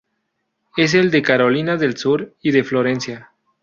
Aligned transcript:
Es 0.77 0.95
el 0.95 1.11
de 1.11 1.21
Carolina 1.21 1.77
del 1.77 1.95
Sur 1.95 2.33
y 2.41 2.49
de 2.51 2.63
Florida. 2.63 3.33